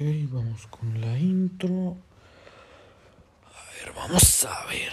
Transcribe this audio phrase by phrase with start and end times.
[0.00, 1.96] Ok, vamos con la intro.
[3.46, 4.92] A ver, vamos a ver.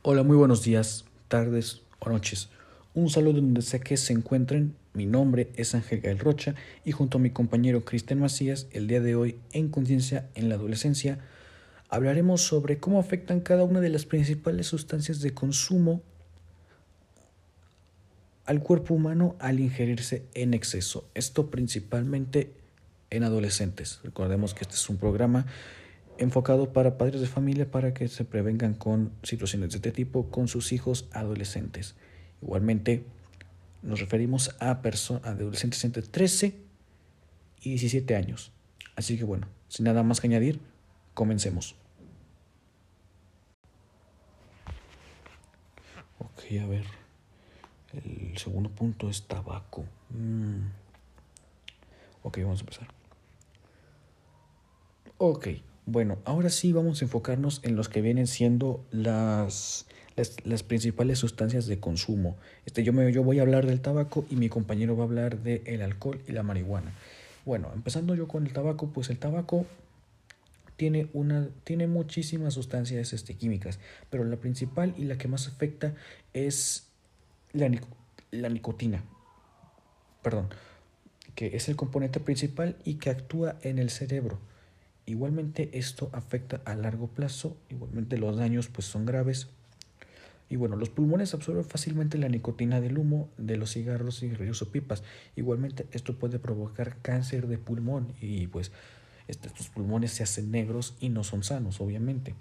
[0.00, 2.48] Hola, muy buenos días, tardes o noches.
[2.94, 4.74] Un saludo donde sea que se encuentren.
[4.94, 9.02] Mi nombre es Ángel Gael Rocha y junto a mi compañero Cristian Macías, el día
[9.02, 11.18] de hoy en Conciencia en la Adolescencia,
[11.90, 16.00] hablaremos sobre cómo afectan cada una de las principales sustancias de consumo
[18.48, 21.06] al cuerpo humano al ingerirse en exceso.
[21.12, 22.50] Esto principalmente
[23.10, 24.00] en adolescentes.
[24.02, 25.44] Recordemos que este es un programa
[26.16, 30.48] enfocado para padres de familia para que se prevengan con situaciones de este tipo con
[30.48, 31.94] sus hijos adolescentes.
[32.40, 33.04] Igualmente,
[33.82, 36.54] nos referimos a, personas adolescentes entre 13
[37.60, 38.50] y 17 años.
[38.96, 40.58] Así que bueno, sin nada más que añadir,
[41.12, 41.76] comencemos.
[46.18, 47.07] Ok, a ver.
[48.04, 49.84] El segundo punto es tabaco.
[50.10, 50.66] Mm.
[52.22, 52.88] Ok, vamos a empezar.
[55.18, 55.48] Ok,
[55.86, 59.86] bueno, ahora sí vamos a enfocarnos en los que vienen siendo las,
[60.44, 62.36] las, principales sustancias de consumo.
[62.66, 65.38] Este, yo, me, yo voy a hablar del tabaco y mi compañero va a hablar
[65.38, 66.92] del alcohol y la marihuana.
[67.44, 69.64] Bueno, empezando yo con el tabaco, pues el tabaco
[70.76, 73.80] tiene, una, tiene muchísimas sustancias este, químicas,
[74.10, 75.94] pero la principal y la que más afecta
[76.34, 76.87] es
[77.58, 79.02] la, nicotina,
[80.22, 80.48] perdón,
[81.34, 84.38] que es el componente principal y que actúa en el cerebro.
[85.06, 89.48] Igualmente esto afecta a largo plazo, igualmente los daños pues son graves.
[90.50, 94.72] Y bueno, los pulmones absorben fácilmente la nicotina del humo de los cigarros, cigarrillos o
[94.72, 95.02] pipas.
[95.36, 98.72] Igualmente esto puede provocar cáncer de pulmón y pues
[99.28, 102.34] estos pulmones se hacen negros y no son sanos, obviamente.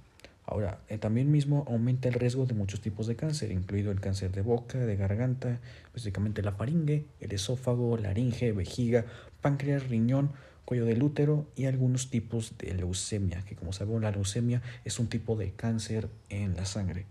[0.49, 4.31] Ahora, eh, también mismo aumenta el riesgo de muchos tipos de cáncer, incluido el cáncer
[4.31, 5.59] de boca, de garganta,
[5.93, 9.05] básicamente la faringe, el esófago, laringe, vejiga,
[9.41, 10.31] páncreas, riñón,
[10.63, 15.07] cuello del útero y algunos tipos de leucemia, que como sabemos la leucemia es un
[15.07, 17.05] tipo de cáncer en la sangre.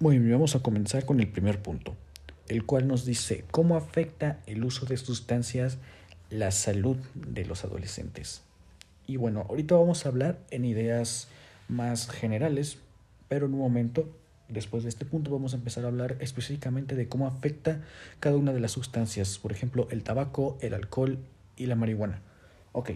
[0.00, 1.94] Muy bien, vamos a comenzar con el primer punto,
[2.48, 5.76] el cual nos dice cómo afecta el uso de sustancias
[6.30, 8.42] la salud de los adolescentes.
[9.06, 11.28] Y bueno, ahorita vamos a hablar en ideas
[11.68, 12.78] más generales,
[13.28, 14.08] pero en un momento,
[14.48, 17.82] después de este punto, vamos a empezar a hablar específicamente de cómo afecta
[18.20, 21.18] cada una de las sustancias, por ejemplo, el tabaco, el alcohol
[21.56, 22.20] y la marihuana.
[22.72, 22.90] Ok.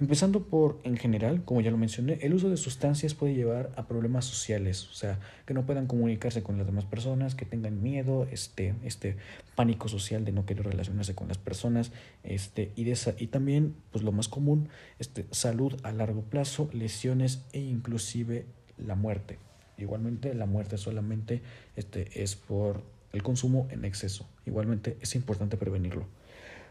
[0.00, 3.86] Empezando por, en general, como ya lo mencioné, el uso de sustancias puede llevar a
[3.86, 8.26] problemas sociales, o sea, que no puedan comunicarse con las demás personas, que tengan miedo,
[8.30, 9.18] este, este
[9.56, 11.92] pánico social de no querer relacionarse con las personas,
[12.24, 16.70] este, y, de esa, y también, pues lo más común, este, salud a largo plazo,
[16.72, 18.46] lesiones e inclusive
[18.78, 19.38] la muerte.
[19.76, 21.42] Igualmente, la muerte solamente
[21.76, 22.82] este, es por
[23.12, 24.26] el consumo en exceso.
[24.46, 26.06] Igualmente, es importante prevenirlo.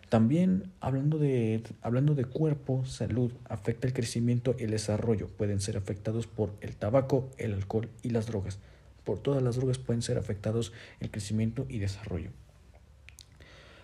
[0.10, 5.28] También hablando de, hablando de cuerpo, salud, afecta el crecimiento y el desarrollo.
[5.28, 8.58] Pueden ser afectados por el tabaco, el alcohol y las drogas.
[9.04, 12.32] Por todas las drogas pueden ser afectados el crecimiento y desarrollo.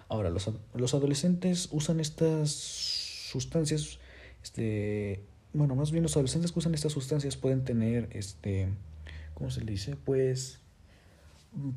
[0.10, 4.00] Ahora, los, los adolescentes usan estas sustancias,
[4.44, 8.70] este, bueno, más bien los adolescentes que usan estas sustancias pueden tener, este,
[9.36, 9.96] ¿cómo se le dice?
[9.96, 10.60] Pues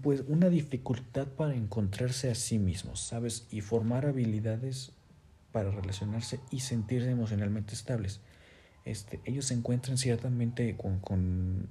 [0.03, 3.47] pues una dificultad para encontrarse a sí mismos, ¿sabes?
[3.51, 4.93] Y formar habilidades
[5.53, 8.21] para relacionarse y sentirse emocionalmente estables.
[8.85, 11.69] Este, ellos se encuentran ciertamente con, con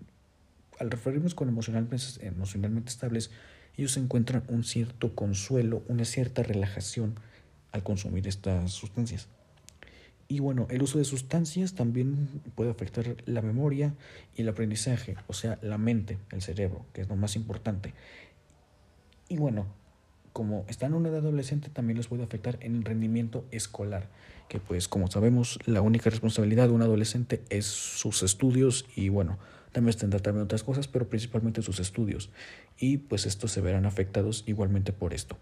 [0.80, 3.32] al referirnos con emocionalmente, emocionalmente estables,
[3.78, 7.16] ellos encuentran un cierto consuelo, una cierta relajación
[7.72, 9.28] al consumir estas sustancias.
[10.30, 13.94] Y bueno, el uso de sustancias también puede afectar la memoria
[14.36, 17.94] y el aprendizaje, o sea, la mente, el cerebro, que es lo más importante.
[19.30, 19.68] Y bueno,
[20.34, 24.10] como están en una edad adolescente, también les puede afectar en el rendimiento escolar,
[24.50, 29.40] que pues como sabemos, la única responsabilidad de un adolescente es sus estudios y bueno,
[29.72, 32.30] también tendrá también otras cosas, pero principalmente sus estudios.
[32.78, 35.38] Y pues estos se verán afectados igualmente por esto.